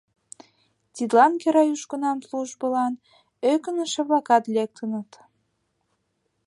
[0.93, 2.93] Тидлан кӧра южгунам службылан
[3.51, 5.11] ӧкынышӧ-влакат лектыныт.